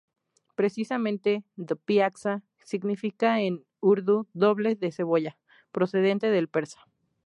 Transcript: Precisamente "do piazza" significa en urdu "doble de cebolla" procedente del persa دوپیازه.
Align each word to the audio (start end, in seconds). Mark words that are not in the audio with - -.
Precisamente 0.59 1.33
"do 1.67 1.75
piazza" 1.89 2.33
significa 2.71 3.29
en 3.45 3.53
urdu 3.91 4.17
"doble 4.45 4.73
de 4.83 4.89
cebolla" 4.97 5.33
procedente 5.75 6.27
del 6.35 6.49
persa 6.55 6.79
دوپیازه. 6.85 7.09